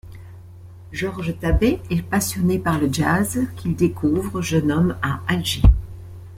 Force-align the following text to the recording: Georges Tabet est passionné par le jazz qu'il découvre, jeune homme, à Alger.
Georges 0.91 1.37
Tabet 1.37 1.79
est 1.91 2.01
passionné 2.01 2.57
par 2.57 2.79
le 2.79 2.91
jazz 2.91 3.39
qu'il 3.55 3.75
découvre, 3.75 4.41
jeune 4.41 4.71
homme, 4.71 4.97
à 5.03 5.21
Alger. 5.27 5.61